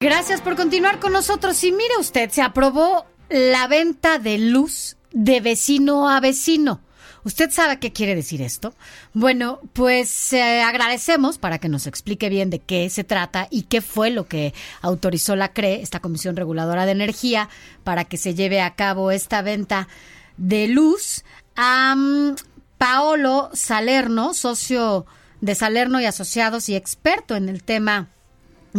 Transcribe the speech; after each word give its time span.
Gracias 0.00 0.40
por 0.40 0.54
continuar 0.54 1.00
con 1.00 1.12
nosotros. 1.12 1.64
Y 1.64 1.72
mire 1.72 1.96
usted, 1.98 2.30
se 2.30 2.40
aprobó 2.40 3.04
la 3.28 3.66
venta 3.66 4.20
de 4.20 4.38
luz 4.38 4.96
de 5.10 5.40
vecino 5.40 6.08
a 6.08 6.20
vecino. 6.20 6.80
¿Usted 7.24 7.50
sabe 7.50 7.80
qué 7.80 7.92
quiere 7.92 8.14
decir 8.14 8.40
esto? 8.40 8.74
Bueno, 9.12 9.58
pues 9.72 10.32
eh, 10.32 10.62
agradecemos 10.62 11.38
para 11.38 11.58
que 11.58 11.68
nos 11.68 11.88
explique 11.88 12.28
bien 12.28 12.48
de 12.48 12.60
qué 12.60 12.88
se 12.90 13.02
trata 13.02 13.48
y 13.50 13.62
qué 13.62 13.80
fue 13.80 14.10
lo 14.10 14.28
que 14.28 14.54
autorizó 14.82 15.34
la 15.34 15.52
CRE, 15.52 15.82
esta 15.82 15.98
Comisión 15.98 16.36
Reguladora 16.36 16.86
de 16.86 16.92
Energía, 16.92 17.48
para 17.82 18.04
que 18.04 18.18
se 18.18 18.36
lleve 18.36 18.60
a 18.60 18.76
cabo 18.76 19.10
esta 19.10 19.42
venta 19.42 19.88
de 20.36 20.68
luz 20.68 21.24
a 21.56 21.96
mm, 21.96 22.36
Paolo 22.78 23.50
Salerno, 23.52 24.32
socio 24.32 25.06
de 25.40 25.56
Salerno 25.56 26.00
y 26.00 26.04
Asociados 26.04 26.68
y 26.68 26.76
experto 26.76 27.34
en 27.34 27.48
el 27.48 27.64
tema 27.64 28.10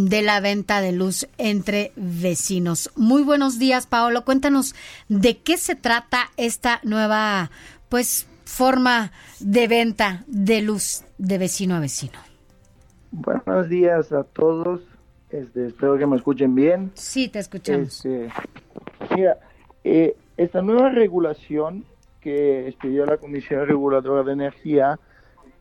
de 0.08 0.22
la 0.22 0.40
venta 0.40 0.82
de 0.82 0.92
luz 0.92 1.28
entre 1.38 1.92
vecinos. 1.96 2.92
Muy 2.96 3.24
buenos 3.24 3.60
días, 3.60 3.88
Paolo. 3.88 4.24
Cuéntanos 4.24 4.76
de 5.08 5.38
qué 5.38 5.58
se 5.58 5.76
trata 5.76 6.30
esta 6.38 6.80
nueva, 6.84 7.52
pues, 7.90 8.28
forma 8.46 9.12
de 9.40 9.68
venta 9.68 10.24
de 10.28 10.62
luz 10.62 11.04
de 11.18 11.38
vecino 11.38 11.76
a 11.76 11.80
vecino. 11.80 12.20
Buenos 13.12 13.70
días 13.70 14.12
a 14.12 14.24
todos. 14.24 14.82
Este, 15.30 15.68
espero 15.68 15.98
que 15.98 16.08
me 16.08 16.16
escuchen 16.16 16.56
bien. 16.56 16.92
Sí, 16.96 17.28
te 17.28 17.40
escuchamos. 17.40 18.06
Este, 18.06 18.30
mira, 19.16 19.38
eh, 19.84 20.16
esta 20.38 20.62
nueva 20.62 20.90
regulación 20.90 21.86
que 22.22 22.68
expidió 22.68 23.06
la 23.06 23.18
Comisión 23.18 23.68
Reguladora 23.68 24.24
de 24.24 24.34
Energía 24.34 25.00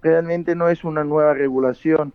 realmente 0.03 0.55
no 0.55 0.69
es 0.69 0.85
una 0.85 1.05
nueva 1.05 1.35
regulación 1.35 2.13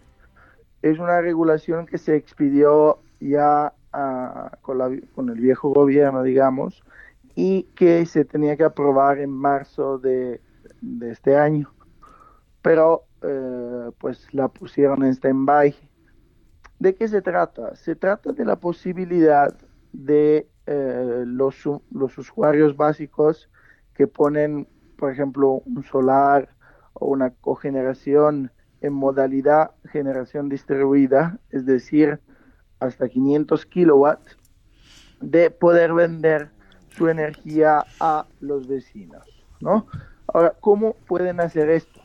es 0.84 1.00
una 1.00 1.22
regulación 1.22 1.86
que 1.86 1.98
se 1.98 2.16
expidió 2.16 3.00
ya 3.22 3.74
ah, 3.94 4.58
con, 4.62 5.00
con, 5.16 5.30
el 5.30 5.40
viejo 5.40 5.70
gobierno, 5.70 6.24
digamos, 6.24 6.84
y 7.36 7.64
que 7.76 8.06
se 8.06 8.26
tenía 8.26 8.58
que 8.58 8.66
aprobar 8.66 9.20
en 9.20 9.30
marzo 9.30 9.98
de, 9.98 10.42
este 11.02 11.38
año. 11.38 11.74
Pero 12.62 13.06
eh, 13.22 13.92
pues 13.98 14.34
la 14.34 14.50
pusieron 14.50 15.04
en 15.04 15.14
stand-by. 15.14 15.74
¿De 16.80 16.96
qué 16.96 17.08
se 17.08 17.22
trata? 17.22 17.76
Se 17.78 17.96
trata 17.96 18.34
de 18.34 18.44
la 18.44 18.58
posibilidad 18.58 19.56
de 19.94 20.50
eh, 20.66 21.24
los 21.26 22.18
usuarios 22.18 22.76
básicos 22.76 23.50
que 23.94 24.08
ponen, 24.08 24.68
por 24.98 25.14
ejemplo, 25.14 25.62
un 25.66 25.84
solar 25.84 26.50
o 26.94 27.06
una 27.06 27.30
cogeneración 27.30 28.52
en 28.82 28.94
modalidad 28.94 29.72
generación 29.94 30.50
distribuida, 30.50 31.38
es 31.52 31.66
decir, 31.66 32.20
hasta 32.80 33.08
500 33.08 33.66
kilowatts, 33.68 34.38
de 35.22 35.50
poder 35.52 35.94
vender 35.94 36.50
su 36.90 37.08
energía 37.08 37.86
a 38.00 38.26
los 38.42 38.68
vecinos, 38.68 39.26
¿no? 39.62 39.88
Ahora, 40.28 40.54
¿cómo 40.60 40.96
pueden 41.08 41.40
hacer 41.40 41.70
esto? 41.70 42.02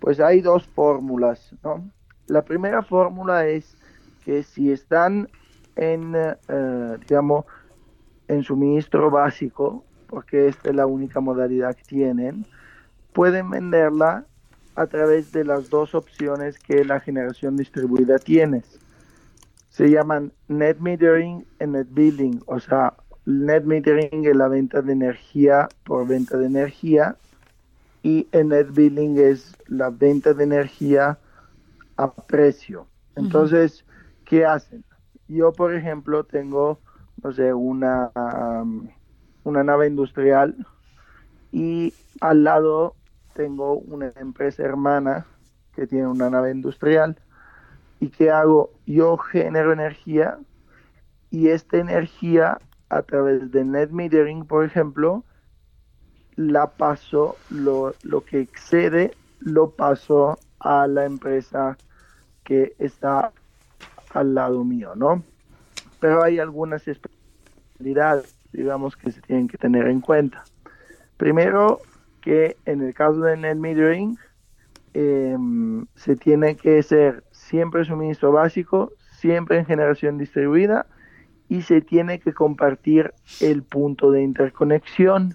Pues 0.00 0.18
hay 0.18 0.40
dos 0.40 0.66
fórmulas, 0.66 1.54
¿no? 1.62 1.88
La 2.26 2.42
primera 2.42 2.82
fórmula 2.82 3.46
es 3.46 3.76
que 4.24 4.42
si 4.42 4.72
están 4.72 5.28
en, 5.76 6.14
eh, 6.16 6.96
digamos, 7.06 7.44
en 8.26 8.42
suministro 8.42 9.10
básico, 9.10 9.84
porque 10.08 10.48
esta 10.48 10.70
es 10.70 10.74
la 10.74 10.86
única 10.86 11.20
modalidad 11.20 11.76
que 11.76 11.84
tienen, 11.84 12.46
pueden 13.12 13.50
venderla 13.50 14.24
a 14.74 14.86
través 14.86 15.32
de 15.32 15.44
las 15.44 15.70
dos 15.70 15.94
opciones 15.94 16.58
que 16.58 16.84
la 16.84 17.00
generación 17.00 17.56
distribuida 17.56 18.18
tiene. 18.18 18.62
Se 19.68 19.90
llaman 19.90 20.32
net 20.48 20.78
metering 20.78 21.44
y 21.60 21.66
net 21.66 21.86
billing, 21.90 22.42
o 22.46 22.58
sea, 22.60 22.94
net 23.24 23.64
metering 23.64 24.24
es 24.24 24.36
la 24.36 24.48
venta 24.48 24.82
de 24.82 24.92
energía 24.92 25.68
por 25.84 26.06
venta 26.06 26.36
de 26.36 26.46
energía 26.46 27.16
y 28.02 28.26
el 28.32 28.48
net 28.48 28.68
billing 28.72 29.18
es 29.18 29.56
la 29.66 29.90
venta 29.90 30.34
de 30.34 30.44
energía 30.44 31.18
a 31.96 32.12
precio. 32.12 32.86
Entonces, 33.16 33.84
¿qué 34.24 34.44
hacen? 34.46 34.84
Yo, 35.28 35.52
por 35.52 35.74
ejemplo, 35.74 36.24
tengo, 36.24 36.80
no 37.22 37.32
sé, 37.32 37.52
una, 37.52 38.10
una 39.44 39.64
nave 39.64 39.86
industrial 39.86 40.56
y 41.52 41.92
al 42.20 42.44
lado 42.44 42.94
tengo 43.40 43.78
una 43.78 44.12
empresa 44.16 44.62
hermana 44.62 45.24
que 45.74 45.86
tiene 45.86 46.06
una 46.06 46.28
nave 46.28 46.50
industrial. 46.50 47.16
Y 47.98 48.10
que 48.10 48.30
hago 48.30 48.70
yo 48.84 49.16
genero 49.16 49.72
energía 49.72 50.38
y 51.30 51.48
esta 51.48 51.78
energía 51.78 52.58
a 52.90 53.02
través 53.02 53.50
de 53.50 53.64
net 53.64 53.90
metering 53.90 54.44
por 54.44 54.64
ejemplo 54.64 55.24
la 56.36 56.66
paso 56.66 57.36
lo, 57.50 57.94
lo 58.02 58.24
que 58.24 58.40
excede 58.40 59.12
lo 59.38 59.70
paso 59.70 60.38
a 60.58 60.86
la 60.86 61.04
empresa 61.04 61.76
que 62.42 62.74
está 62.78 63.32
al 64.12 64.34
lado 64.34 64.64
mío 64.64 64.94
no 64.96 65.22
pero 66.00 66.22
hay 66.22 66.38
algunas 66.38 66.88
especialidades 66.88 68.34
digamos 68.52 68.96
que 68.96 69.12
se 69.12 69.20
tienen 69.20 69.48
que 69.48 69.58
tener 69.58 69.86
en 69.86 70.00
cuenta. 70.00 70.44
Primero 71.16 71.80
que 72.20 72.56
en 72.66 72.82
el 72.82 72.94
caso 72.94 73.20
de 73.20 73.36
net 73.36 73.56
metering 73.56 74.18
em, 74.94 75.86
se 75.94 76.16
tiene 76.16 76.56
que 76.56 76.82
ser 76.82 77.24
siempre 77.30 77.84
suministro 77.84 78.32
básico, 78.32 78.92
siempre 79.12 79.58
en 79.58 79.66
generación 79.66 80.18
distribuida 80.18 80.86
y 81.48 81.62
se 81.62 81.80
tiene 81.80 82.20
que 82.20 82.32
compartir 82.32 83.12
el 83.40 83.62
punto 83.62 84.10
de 84.10 84.22
interconexión. 84.22 85.34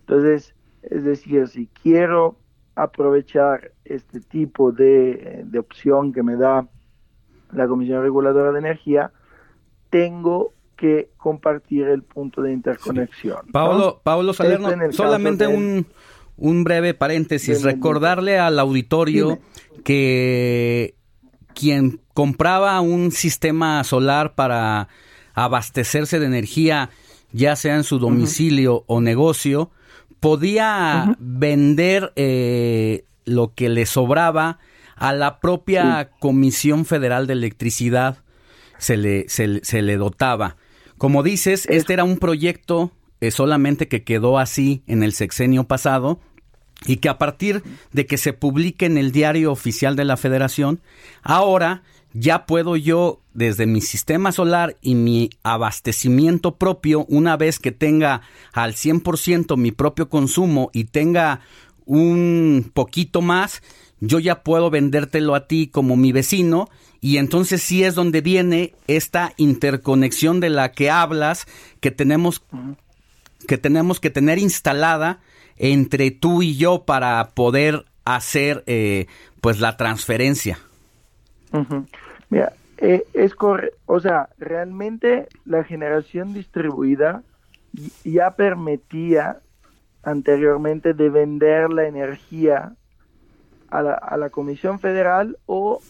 Entonces, 0.00 0.54
es 0.82 1.04
decir, 1.04 1.48
si 1.48 1.68
quiero 1.68 2.36
aprovechar 2.74 3.72
este 3.84 4.20
tipo 4.20 4.72
de, 4.72 5.42
de 5.46 5.58
opción 5.58 6.12
que 6.12 6.22
me 6.22 6.36
da 6.36 6.68
la 7.52 7.66
Comisión 7.66 8.02
Reguladora 8.02 8.52
de 8.52 8.58
Energía, 8.58 9.10
tengo 9.90 10.52
que 10.82 11.10
compartir 11.16 11.84
el 11.84 12.02
punto 12.02 12.42
de 12.42 12.52
interconexión. 12.52 13.38
Pablo, 13.52 14.32
Salerno, 14.32 14.68
solamente 14.90 15.46
un, 15.46 15.86
un, 16.36 16.64
breve 16.64 16.92
paréntesis, 16.92 17.62
recordarle 17.62 18.40
al 18.40 18.58
auditorio 18.58 19.38
que 19.84 20.96
quien 21.54 22.00
compraba 22.14 22.80
un 22.80 23.12
sistema 23.12 23.84
solar 23.84 24.34
para 24.34 24.88
abastecerse 25.34 26.18
de 26.18 26.26
energía, 26.26 26.90
ya 27.30 27.54
sea 27.54 27.76
en 27.76 27.84
su 27.84 28.00
domicilio 28.00 28.82
o 28.88 29.00
negocio, 29.00 29.70
podía 30.18 31.16
vender 31.20 32.12
eh, 32.16 33.04
lo 33.24 33.54
que 33.54 33.68
le 33.68 33.86
sobraba 33.86 34.58
a 34.96 35.12
la 35.12 35.38
propia 35.38 36.10
Comisión 36.18 36.86
Federal 36.86 37.28
de 37.28 37.34
Electricidad, 37.34 38.24
se 38.78 38.96
le, 38.96 39.28
se 39.28 39.82
le 39.82 39.96
dotaba. 39.96 40.56
Como 41.02 41.24
dices, 41.24 41.66
este 41.68 41.94
era 41.94 42.04
un 42.04 42.16
proyecto 42.16 42.92
eh, 43.20 43.32
solamente 43.32 43.88
que 43.88 44.04
quedó 44.04 44.38
así 44.38 44.84
en 44.86 45.02
el 45.02 45.12
sexenio 45.14 45.64
pasado 45.64 46.20
y 46.86 46.98
que 46.98 47.08
a 47.08 47.18
partir 47.18 47.64
de 47.90 48.06
que 48.06 48.16
se 48.16 48.32
publique 48.32 48.86
en 48.86 48.96
el 48.96 49.10
diario 49.10 49.50
oficial 49.50 49.96
de 49.96 50.04
la 50.04 50.16
federación, 50.16 50.80
ahora 51.24 51.82
ya 52.12 52.46
puedo 52.46 52.76
yo 52.76 53.20
desde 53.34 53.66
mi 53.66 53.80
sistema 53.80 54.30
solar 54.30 54.76
y 54.80 54.94
mi 54.94 55.30
abastecimiento 55.42 56.54
propio, 56.54 57.04
una 57.08 57.36
vez 57.36 57.58
que 57.58 57.72
tenga 57.72 58.20
al 58.52 58.74
100% 58.74 59.56
mi 59.56 59.72
propio 59.72 60.08
consumo 60.08 60.70
y 60.72 60.84
tenga 60.84 61.40
un 61.84 62.70
poquito 62.72 63.22
más, 63.22 63.60
yo 64.02 64.18
ya 64.18 64.42
puedo 64.42 64.68
vendértelo 64.68 65.34
a 65.36 65.46
ti 65.46 65.68
como 65.68 65.96
mi 65.96 66.10
vecino 66.10 66.68
y 67.00 67.18
entonces 67.18 67.62
sí 67.62 67.84
es 67.84 67.94
donde 67.94 68.20
viene 68.20 68.74
esta 68.88 69.32
interconexión 69.36 70.40
de 70.40 70.50
la 70.50 70.72
que 70.72 70.90
hablas 70.90 71.46
que 71.80 71.92
tenemos 71.92 72.42
que 73.46 73.58
tenemos 73.58 74.00
que 74.00 74.10
tener 74.10 74.38
instalada 74.38 75.20
entre 75.56 76.10
tú 76.10 76.42
y 76.42 76.56
yo 76.56 76.84
para 76.84 77.30
poder 77.30 77.84
hacer 78.04 78.64
eh, 78.66 79.06
pues 79.40 79.60
la 79.60 79.76
transferencia. 79.76 80.58
Mira, 82.28 82.52
Eh, 82.82 83.04
es 83.14 83.36
correcto, 83.36 83.78
o 83.86 84.00
sea, 84.00 84.28
realmente 84.38 85.28
la 85.44 85.62
generación 85.62 86.34
distribuida 86.34 87.22
ya 88.02 88.32
permitía 88.32 89.38
anteriormente 90.02 90.92
de 90.92 91.08
vender 91.08 91.70
la 91.70 91.86
energía 91.86 92.72
a 93.72 93.82
la, 93.82 93.94
a 93.94 94.18
la 94.18 94.28
Comisión 94.28 94.78
Federal 94.78 95.38
o 95.46 95.80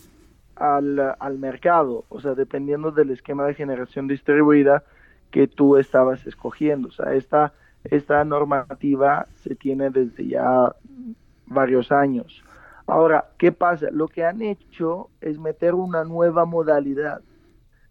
al, 0.55 1.17
al, 1.19 1.39
mercado, 1.39 2.05
o 2.09 2.21
sea, 2.21 2.35
dependiendo 2.35 2.93
del 2.93 3.11
esquema 3.11 3.45
de 3.45 3.55
generación 3.55 4.07
distribuida 4.07 4.85
que 5.33 5.49
tú 5.49 5.77
estabas 5.77 6.25
escogiendo. 6.25 6.89
O 6.89 6.93
sea, 6.93 7.15
esta, 7.15 7.55
esta 7.83 8.25
normativa 8.25 9.27
se 9.43 9.57
tiene 9.57 9.91
desde 9.91 10.29
ya 10.29 10.73
varios 11.47 11.91
años. 11.91 12.45
Ahora, 12.87 13.31
¿qué 13.37 13.51
pasa? 13.51 13.89
Lo 13.91 14.07
que 14.07 14.25
han 14.25 14.43
hecho 14.43 15.11
es 15.21 15.41
meter 15.41 15.75
una 15.75 16.05
nueva 16.05 16.45
modalidad. 16.45 17.21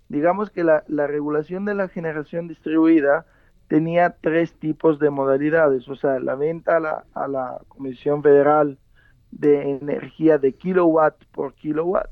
Digamos 0.08 0.52
que 0.52 0.64
la, 0.64 0.86
la 0.88 1.06
regulación 1.06 1.66
de 1.66 1.76
la 1.76 1.90
generación 1.90 2.48
distribuida 2.48 3.26
tenía 3.68 4.16
tres 4.22 4.54
tipos 4.54 5.00
de 5.00 5.10
modalidades, 5.10 5.90
o 5.90 5.96
sea, 5.96 6.20
la 6.20 6.36
venta 6.36 6.78
a 6.78 6.80
la, 6.80 7.04
a 7.14 7.28
la 7.28 7.62
Comisión 7.68 8.24
Federal 8.24 8.78
de 9.32 9.72
energía 9.72 10.38
de 10.38 10.54
kilowatt 10.54 11.16
por 11.32 11.54
kilowatt, 11.54 12.12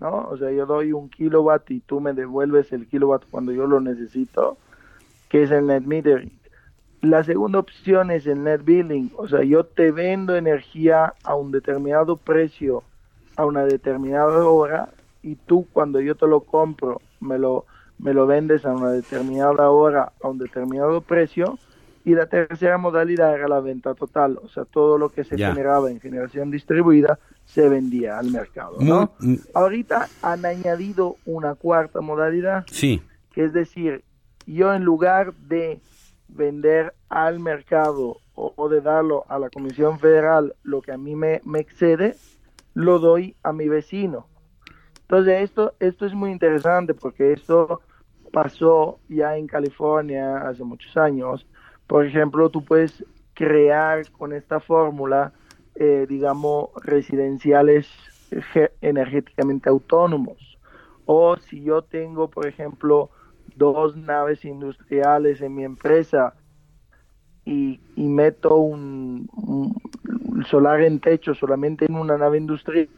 ¿no? 0.00 0.28
O 0.28 0.36
sea, 0.36 0.50
yo 0.50 0.66
doy 0.66 0.92
un 0.92 1.08
kilowatt 1.08 1.70
y 1.70 1.80
tú 1.80 2.00
me 2.00 2.12
devuelves 2.12 2.72
el 2.72 2.86
kilowatt 2.86 3.24
cuando 3.30 3.52
yo 3.52 3.66
lo 3.66 3.80
necesito, 3.80 4.56
que 5.28 5.42
es 5.42 5.50
el 5.50 5.66
net 5.66 5.84
metering. 5.84 6.32
La 7.00 7.22
segunda 7.22 7.58
opción 7.58 8.10
es 8.10 8.26
el 8.26 8.42
net 8.44 8.64
billing, 8.64 9.12
o 9.16 9.28
sea, 9.28 9.42
yo 9.42 9.64
te 9.64 9.90
vendo 9.90 10.36
energía 10.36 11.14
a 11.22 11.34
un 11.34 11.52
determinado 11.52 12.16
precio 12.16 12.82
a 13.36 13.44
una 13.44 13.64
determinada 13.64 14.46
hora 14.46 14.90
y 15.22 15.36
tú 15.36 15.66
cuando 15.72 16.00
yo 16.00 16.14
te 16.14 16.26
lo 16.26 16.40
compro 16.40 17.00
me 17.20 17.38
lo, 17.38 17.66
me 17.98 18.14
lo 18.14 18.26
vendes 18.26 18.64
a 18.64 18.72
una 18.72 18.90
determinada 18.90 19.70
hora 19.70 20.12
a 20.22 20.28
un 20.28 20.38
determinado 20.38 21.00
precio. 21.00 21.58
Y 22.04 22.14
la 22.14 22.26
tercera 22.26 22.76
modalidad 22.76 23.34
era 23.34 23.48
la 23.48 23.60
venta 23.60 23.94
total, 23.94 24.38
o 24.42 24.48
sea, 24.48 24.66
todo 24.66 24.98
lo 24.98 25.08
que 25.08 25.24
se 25.24 25.38
generaba 25.38 25.90
en 25.90 26.00
generación 26.00 26.50
distribuida 26.50 27.18
se 27.46 27.68
vendía 27.68 28.18
al 28.18 28.30
mercado. 28.30 28.76
¿no? 28.80 29.12
Ahorita 29.54 30.08
han 30.20 30.44
añadido 30.44 31.16
una 31.24 31.54
cuarta 31.54 32.02
modalidad, 32.02 32.66
sí. 32.70 33.02
que 33.32 33.44
es 33.44 33.54
decir, 33.54 34.04
yo 34.46 34.74
en 34.74 34.84
lugar 34.84 35.32
de 35.34 35.80
vender 36.28 36.94
al 37.08 37.40
mercado 37.40 38.18
o, 38.34 38.68
de 38.68 38.80
darlo 38.80 39.24
a 39.28 39.38
la 39.38 39.48
Comisión 39.48 39.98
Federal 40.00 40.54
lo 40.64 40.82
que 40.82 40.92
a 40.92 40.98
mí 40.98 41.14
me, 41.14 41.40
me, 41.44 41.60
excede, 41.60 42.16
lo 42.74 42.98
doy 42.98 43.36
a 43.42 43.52
mi 43.52 43.68
vecino. 43.68 44.26
Entonces 45.02 45.42
esto, 45.42 45.74
esto 45.78 46.06
es 46.06 46.14
muy 46.14 46.32
interesante 46.32 46.94
porque 46.94 47.32
esto 47.32 47.80
pasó 48.32 48.98
ya 49.08 49.36
en 49.36 49.46
California 49.46 50.38
hace 50.38 50.64
muchos 50.64 50.96
años. 50.96 51.46
Por 51.86 52.06
ejemplo, 52.06 52.50
tú 52.50 52.64
puedes 52.64 53.04
crear 53.34 54.10
con 54.12 54.32
esta 54.32 54.60
fórmula, 54.60 55.32
eh, 55.74 56.06
digamos, 56.08 56.70
residenciales 56.82 57.88
energéticamente 58.80 59.68
autónomos. 59.68 60.58
O 61.06 61.36
si 61.36 61.62
yo 61.62 61.82
tengo, 61.82 62.28
por 62.28 62.46
ejemplo, 62.46 63.10
dos 63.56 63.96
naves 63.96 64.44
industriales 64.44 65.40
en 65.40 65.54
mi 65.54 65.64
empresa 65.64 66.34
y, 67.44 67.78
meto 67.96 68.56
un, 68.56 69.28
solar 70.48 70.82
en 70.82 71.00
techo 71.00 71.34
solamente 71.34 71.84
en 71.84 71.94
una 71.94 72.16
nave 72.16 72.38
industrial, 72.38 72.88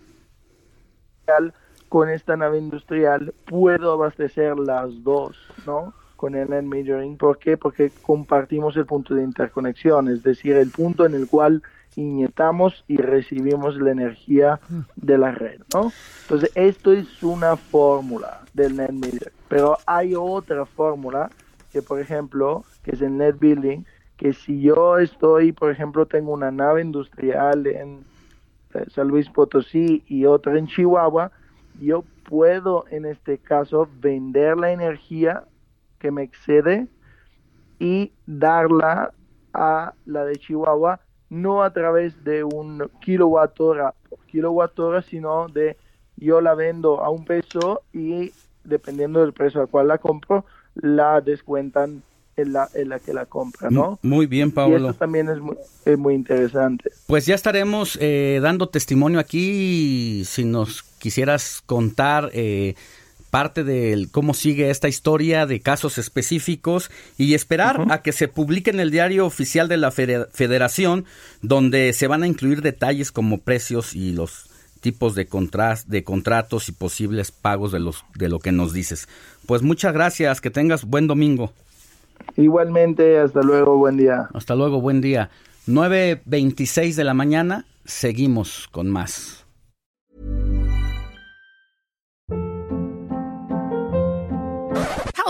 con 1.88 2.08
esta 2.08 2.36
nave 2.36 2.58
industrial 2.58 3.34
puedo 3.46 3.92
abastecer 3.92 4.56
las 4.58 5.02
dos, 5.02 5.36
¿no? 5.66 5.94
Con 6.16 6.34
el 6.34 6.50
net 6.50 6.62
metering. 6.62 7.16
¿Por 7.16 7.38
qué? 7.38 7.56
Porque 7.56 7.90
compartimos 8.02 8.76
el 8.76 8.86
punto 8.86 9.14
de 9.14 9.22
interconexión, 9.22 10.08
es 10.08 10.22
decir, 10.22 10.56
el 10.56 10.70
punto 10.70 11.04
en 11.04 11.14
el 11.14 11.28
cual 11.28 11.62
inyectamos 11.94 12.84
y 12.88 12.96
recibimos 12.98 13.76
la 13.76 13.90
energía 13.90 14.60
de 14.96 15.18
la 15.18 15.32
red, 15.32 15.60
¿no? 15.72 15.92
Entonces, 16.22 16.50
esto 16.54 16.92
es 16.92 17.22
una 17.22 17.56
fórmula 17.56 18.42
del 18.54 18.76
net 18.76 18.92
metering. 18.92 19.32
Pero 19.48 19.78
hay 19.86 20.14
otra 20.14 20.66
fórmula 20.66 21.30
que, 21.72 21.82
por 21.82 22.00
ejemplo, 22.00 22.64
que 22.82 22.92
es 22.92 23.02
el 23.02 23.16
net 23.16 23.36
billing, 23.38 23.86
que 24.16 24.32
si 24.32 24.60
yo 24.60 24.98
estoy, 24.98 25.52
por 25.52 25.70
ejemplo, 25.70 26.06
tengo 26.06 26.32
una 26.32 26.50
nave 26.50 26.82
industrial 26.82 27.66
en 27.66 28.04
eh, 28.74 28.84
San 28.90 29.08
Luis 29.08 29.28
Potosí 29.28 30.02
y 30.06 30.24
otra 30.24 30.58
en 30.58 30.66
Chihuahua, 30.66 31.32
yo 31.80 32.04
puedo 32.28 32.86
en 32.90 33.04
este 33.04 33.38
caso 33.38 33.88
vender 34.00 34.56
la 34.56 34.72
energía 34.72 35.44
que 36.06 36.12
me 36.12 36.22
excede 36.22 36.86
y 37.80 38.12
darla 38.26 39.12
a 39.52 39.92
la 40.04 40.24
de 40.24 40.36
Chihuahua 40.36 41.00
no 41.30 41.64
a 41.64 41.72
través 41.72 42.22
de 42.22 42.44
un 42.44 42.88
kilowatt 43.00 43.60
hora 43.60 43.92
por 44.08 44.20
kilowatt 44.26 44.78
hora, 44.78 45.02
sino 45.02 45.48
de 45.48 45.76
yo 46.16 46.40
la 46.40 46.54
vendo 46.54 47.02
a 47.02 47.10
un 47.10 47.24
peso 47.24 47.82
y 47.92 48.30
dependiendo 48.62 49.20
del 49.20 49.32
precio 49.32 49.60
al 49.60 49.66
cual 49.66 49.88
la 49.88 49.98
compro, 49.98 50.44
la 50.76 51.20
descuentan 51.20 52.04
en 52.36 52.52
la, 52.52 52.68
en 52.74 52.90
la 52.90 53.00
que 53.00 53.12
la 53.12 53.26
compra, 53.26 53.68
¿no? 53.68 53.98
Muy 54.02 54.26
bien, 54.26 54.52
Pablo. 54.52 54.78
Y 54.78 54.84
eso 54.84 54.94
también 54.94 55.28
es 55.28 55.40
muy, 55.40 55.56
es 55.86 55.98
muy 55.98 56.14
interesante. 56.14 56.92
Pues 57.08 57.26
ya 57.26 57.34
estaremos 57.34 57.98
eh, 58.00 58.38
dando 58.40 58.68
testimonio 58.68 59.18
aquí. 59.18 60.22
Si 60.24 60.44
nos 60.44 60.84
quisieras 60.84 61.64
contar 61.66 62.30
eh, 62.32 62.76
parte 63.36 63.64
de 63.64 64.08
cómo 64.12 64.32
sigue 64.32 64.70
esta 64.70 64.88
historia 64.88 65.44
de 65.44 65.60
casos 65.60 65.98
específicos 65.98 66.90
y 67.18 67.34
esperar 67.34 67.84
a 67.90 68.00
que 68.00 68.12
se 68.12 68.28
publique 68.28 68.70
en 68.70 68.80
el 68.80 68.90
diario 68.90 69.26
oficial 69.26 69.68
de 69.68 69.76
la 69.76 69.90
Federación, 69.90 71.04
donde 71.42 71.92
se 71.92 72.06
van 72.06 72.22
a 72.22 72.26
incluir 72.26 72.62
detalles 72.62 73.12
como 73.12 73.36
precios 73.36 73.94
y 73.94 74.12
los 74.12 74.48
tipos 74.80 75.14
de, 75.14 75.28
de 75.86 76.02
contratos 76.02 76.70
y 76.70 76.72
posibles 76.72 77.30
pagos 77.30 77.72
de, 77.72 77.80
los, 77.80 78.06
de 78.14 78.30
lo 78.30 78.38
que 78.38 78.52
nos 78.52 78.72
dices. 78.72 79.06
Pues 79.44 79.60
muchas 79.60 79.92
gracias, 79.92 80.40
que 80.40 80.48
tengas 80.48 80.86
buen 80.86 81.06
domingo. 81.06 81.52
Igualmente, 82.38 83.18
hasta 83.18 83.42
luego, 83.42 83.76
buen 83.76 83.98
día. 83.98 84.30
Hasta 84.32 84.54
luego, 84.54 84.80
buen 84.80 85.02
día. 85.02 85.28
9.26 85.68 86.94
de 86.94 87.04
la 87.04 87.12
mañana, 87.12 87.66
seguimos 87.84 88.66
con 88.72 88.88
más. 88.88 89.45